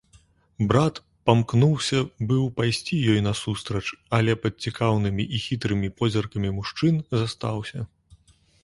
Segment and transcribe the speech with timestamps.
[0.69, 1.99] Брат памкнуўся
[2.31, 3.83] быў пайсці ёй насустрач,
[4.21, 7.89] але пад цікаўнымі і хітрымі позіркамі мужчын застаўся.